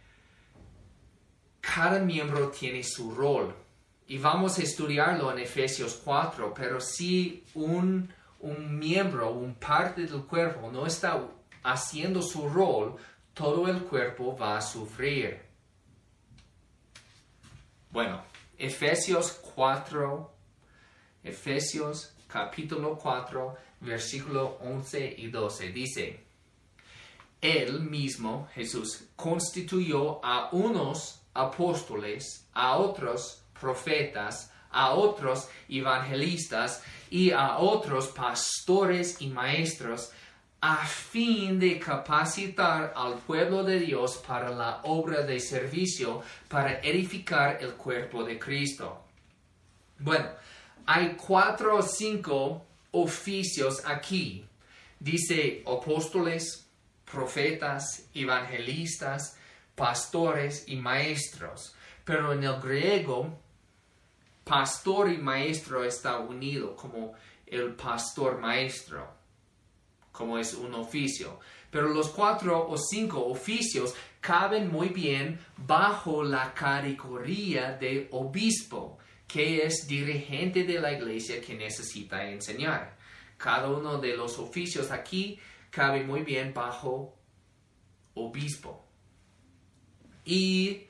[1.60, 3.54] cada miembro tiene su rol.
[4.06, 8.10] Y vamos a estudiarlo en Efesios 4, pero si un,
[8.40, 11.20] un miembro, un parte del cuerpo no está
[11.62, 12.96] haciendo su rol,
[13.34, 15.40] todo el cuerpo va a sufrir.
[17.90, 18.22] Bueno,
[18.58, 20.32] Efesios 4,
[21.24, 25.72] Efesios capítulo 4, versículo 11 y 12.
[25.72, 26.20] Dice,
[27.40, 37.58] Él mismo, Jesús, constituyó a unos apóstoles, a otros profetas, a otros evangelistas y a
[37.58, 40.12] otros pastores y maestros,
[40.64, 47.58] a fin de capacitar al pueblo de Dios para la obra de servicio, para edificar
[47.60, 49.02] el cuerpo de Cristo.
[49.98, 50.28] Bueno,
[50.86, 54.46] hay cuatro o cinco oficios aquí.
[55.00, 56.68] Dice apóstoles,
[57.10, 59.36] profetas, evangelistas,
[59.74, 61.74] pastores y maestros.
[62.04, 63.36] Pero en el griego,
[64.44, 67.14] pastor y maestro está unido como
[67.46, 69.21] el pastor maestro,
[70.12, 71.40] como es un oficio.
[71.70, 79.64] Pero los cuatro o cinco oficios caben muy bien bajo la categoría de obispo que
[79.64, 82.98] es dirigente de la iglesia que necesita enseñar.
[83.38, 85.38] Cada uno de los oficios aquí
[85.70, 87.16] cabe muy bien bajo
[88.14, 88.86] obispo.
[90.24, 90.82] ¿Y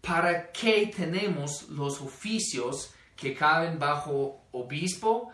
[0.00, 5.32] para qué tenemos los oficios que caben bajo obispo?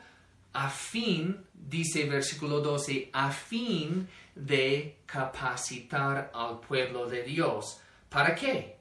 [0.54, 7.80] A fin, dice versículo 12, a fin de capacitar al pueblo de Dios.
[8.08, 8.78] ¿Para qué?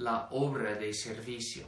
[0.00, 1.66] la obra de servicio.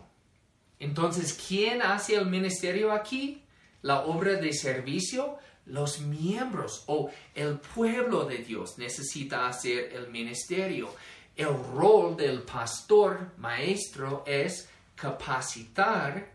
[0.79, 3.43] Entonces, ¿quién hace el ministerio aquí?
[3.83, 10.95] La obra de servicio, los miembros o el pueblo de Dios necesita hacer el ministerio.
[11.37, 16.32] El rol del pastor, maestro, es capacitar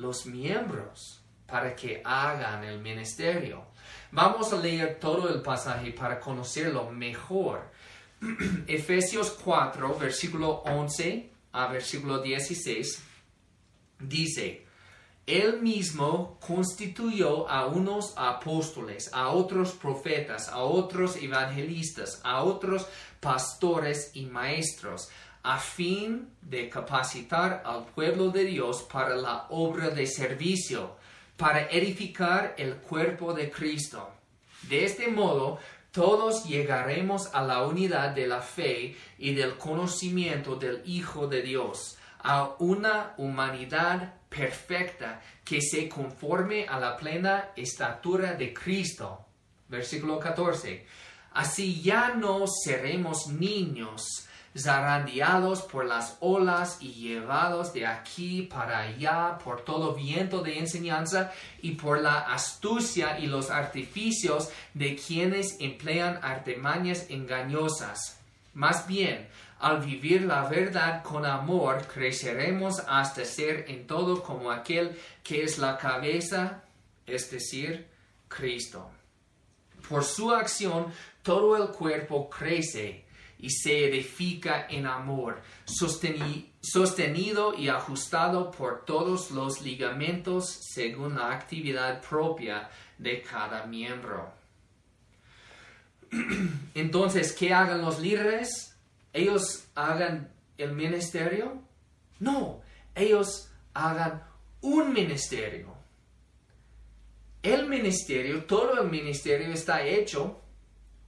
[0.00, 3.66] los miembros para que hagan el ministerio.
[4.12, 7.70] Vamos a leer todo el pasaje para conocerlo mejor.
[8.66, 13.02] Efesios 4, versículo 11 a versículo 16,
[13.98, 14.66] dice,
[15.26, 22.86] Él mismo constituyó a unos apóstoles, a otros profetas, a otros evangelistas, a otros
[23.18, 25.08] pastores y maestros,
[25.42, 30.96] a fin de capacitar al pueblo de Dios para la obra de servicio,
[31.36, 34.10] para edificar el cuerpo de Cristo.
[34.62, 35.58] De este modo,
[35.90, 41.96] todos llegaremos a la unidad de la fe y del conocimiento del Hijo de Dios,
[42.22, 49.24] a una humanidad perfecta que se conforme a la plena estatura de Cristo.
[49.68, 50.86] Versículo 14.
[51.32, 59.38] Así ya no seremos niños zarandeados por las olas y llevados de aquí para allá
[59.44, 61.32] por todo viento de enseñanza
[61.62, 68.18] y por la astucia y los artificios de quienes emplean artimañas engañosas.
[68.54, 69.28] Más bien,
[69.60, 75.58] al vivir la verdad con amor, creceremos hasta ser en todo como aquel que es
[75.58, 76.64] la cabeza,
[77.06, 77.86] es decir,
[78.26, 78.90] Cristo.
[79.88, 80.86] Por su acción,
[81.22, 83.04] todo el cuerpo crece
[83.42, 92.02] y se edifica en amor, sostenido y ajustado por todos los ligamentos según la actividad
[92.02, 94.32] propia de cada miembro.
[96.74, 98.76] Entonces, ¿qué hagan los líderes?
[99.12, 101.62] ¿Ellos hagan el ministerio?
[102.18, 102.62] No,
[102.94, 104.22] ellos hagan
[104.60, 105.74] un ministerio.
[107.42, 110.42] El ministerio, todo el ministerio está hecho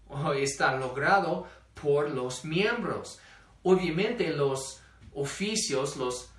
[0.09, 3.19] o está logrado por los miembros.
[3.63, 4.81] Obviamente los
[5.15, 6.31] oficios, los,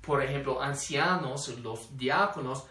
[0.00, 2.64] por ejemplo, ancianos, los diáconos,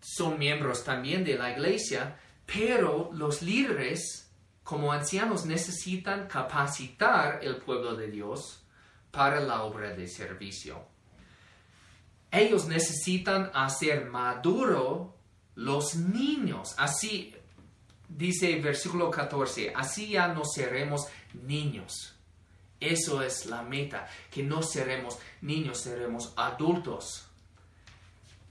[0.00, 2.16] son miembros también de la iglesia,
[2.46, 4.30] pero los líderes
[4.64, 8.62] como ancianos necesitan capacitar el pueblo de Dios
[9.10, 10.84] para la obra de servicio.
[12.30, 15.16] Ellos necesitan hacer maduro
[15.56, 16.74] los niños.
[16.78, 17.34] Así
[18.08, 22.14] dice el versículo 14, así ya no seremos niños.
[22.78, 27.26] Eso es la meta, que no seremos niños, seremos adultos.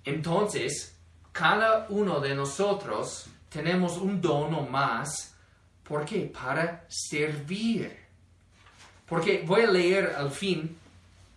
[0.05, 0.95] Entonces,
[1.31, 5.35] cada uno de nosotros tenemos un dono más.
[5.83, 6.21] ¿Por qué?
[6.25, 7.97] Para servir.
[9.07, 10.77] Porque voy a leer al fin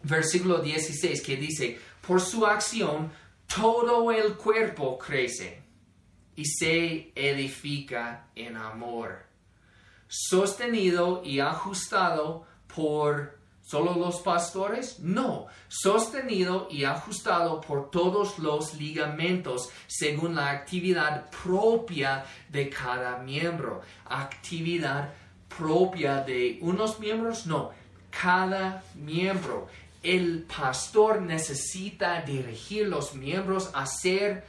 [0.03, 3.13] versículo 16 que dice, por su acción
[3.55, 5.63] todo el cuerpo crece
[6.37, 9.32] y se edifica en amor
[10.13, 12.45] sostenido y ajustado
[12.75, 15.01] por solo los pastores?
[15.01, 23.81] No, sostenido y ajustado por todos los ligamentos según la actividad propia de cada miembro.
[24.05, 25.15] Actividad
[25.49, 27.47] propia de unos miembros?
[27.47, 27.71] No,
[28.11, 29.69] cada miembro.
[30.03, 34.45] El pastor necesita dirigir los miembros a ser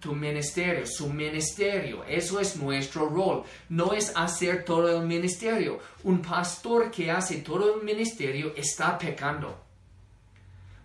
[0.00, 2.04] tu ministerio, su ministerio.
[2.04, 3.44] Eso es nuestro rol.
[3.68, 5.80] No es hacer todo el ministerio.
[6.04, 9.58] Un pastor que hace todo el ministerio está pecando.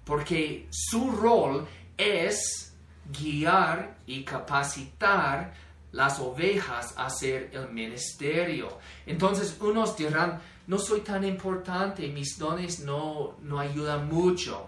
[0.03, 2.73] Porque su rol es
[3.11, 5.53] guiar y capacitar
[5.91, 8.79] las ovejas a hacer el ministerio.
[9.05, 14.67] Entonces unos dirán, no soy tan importante, mis dones no, no ayudan mucho.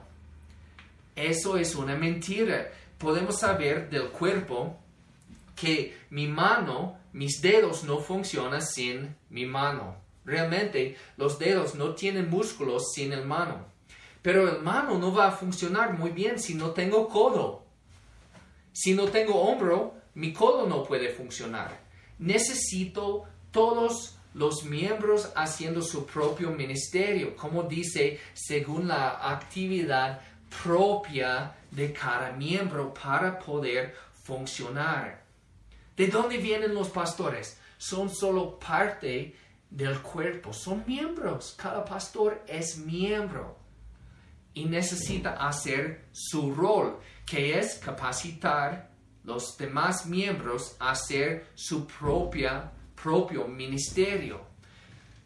[1.15, 4.77] Eso es una mentira podemos saber del cuerpo
[5.55, 9.95] que mi mano, mis dedos no funcionan sin mi mano.
[10.25, 13.65] Realmente los dedos no tienen músculos sin el mano.
[14.21, 17.63] Pero el mano no va a funcionar muy bien si no tengo codo.
[18.73, 21.79] Si no tengo hombro, mi codo no puede funcionar.
[22.17, 30.21] Necesito todos los miembros haciendo su propio ministerio, como dice, según la actividad
[30.63, 35.23] propia de cada miembro para poder funcionar.
[35.95, 37.59] ¿De dónde vienen los pastores?
[37.77, 39.35] Son solo parte
[39.69, 41.55] del cuerpo, son miembros.
[41.57, 43.57] Cada pastor es miembro
[44.53, 48.89] y necesita hacer su rol, que es capacitar
[49.23, 52.71] los demás miembros a hacer su propia,
[53.01, 54.41] propio ministerio.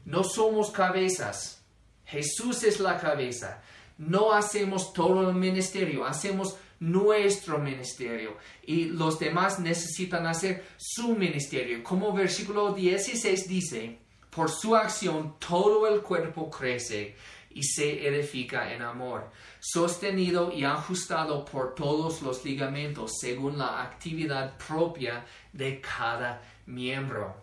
[0.06, 1.62] No somos cabezas.
[2.06, 3.62] Jesús es la cabeza
[4.00, 11.84] no hacemos todo el ministerio, hacemos nuestro ministerio y los demás necesitan hacer su ministerio.
[11.84, 17.16] Como versículo 16 dice, por su acción todo el cuerpo crece
[17.52, 24.58] y se edifica en amor, sostenido y ajustado por todos los ligamentos según la actividad
[24.58, 27.36] propia de cada miembro.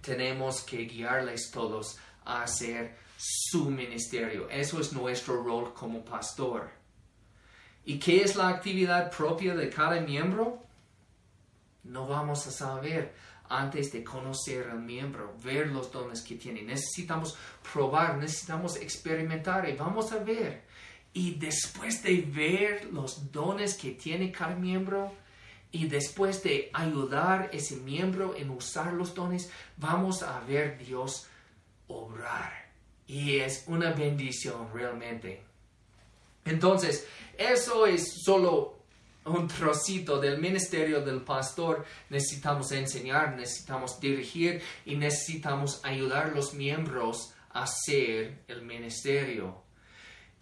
[0.00, 4.48] Tenemos que guiarles todos a hacer su ministerio.
[4.50, 6.68] Eso es nuestro rol como pastor.
[7.84, 10.60] ¿Y qué es la actividad propia de cada miembro?
[11.84, 13.14] No vamos a saber
[13.48, 16.62] antes de conocer al miembro, ver los dones que tiene.
[16.62, 17.36] Necesitamos
[17.72, 20.64] probar, necesitamos experimentar y vamos a ver.
[21.12, 25.12] Y después de ver los dones que tiene cada miembro
[25.70, 31.28] y después de ayudar a ese miembro en usar los dones, vamos a ver Dios
[31.86, 32.61] obrar
[33.12, 35.42] y es una bendición realmente.
[36.46, 37.06] Entonces,
[37.36, 38.78] eso es solo
[39.26, 46.54] un trocito del ministerio del pastor, necesitamos enseñar, necesitamos dirigir y necesitamos ayudar a los
[46.54, 49.62] miembros a hacer el ministerio.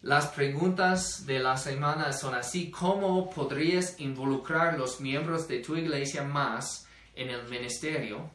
[0.03, 6.23] Las preguntas de la semana son así, ¿cómo podrías involucrar los miembros de tu iglesia
[6.23, 8.31] más en el ministerio?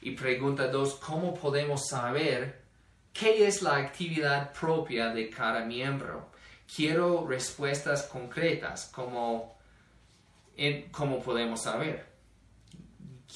[0.00, 2.57] Y pregunta dos, ¿cómo podemos saber
[3.18, 6.30] qué es la actividad propia de cada miembro?
[6.74, 9.56] Quiero respuestas concretas, como
[10.90, 12.06] ¿cómo podemos saber?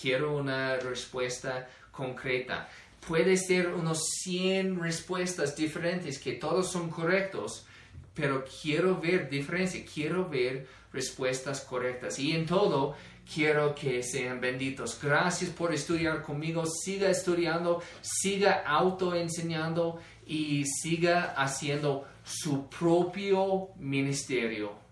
[0.00, 2.68] Quiero una respuesta concreta.
[3.06, 7.66] Puede ser unos 100 respuestas diferentes que todos son correctos,
[8.14, 12.18] pero quiero ver diferencia, quiero ver respuestas correctas.
[12.18, 12.96] Y en todo,
[13.32, 14.98] quiero que sean benditos.
[15.02, 16.64] Gracias por estudiar conmigo.
[16.66, 24.82] Siga estudiando, siga autoenseñando y siga haciendo su propio ministerio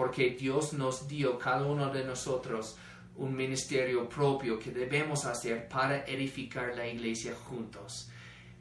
[0.00, 2.76] porque Dios nos dio cada uno de nosotros
[3.16, 8.08] un ministerio propio que debemos hacer para edificar la iglesia juntos.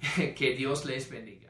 [0.36, 1.48] que Dios les bendiga.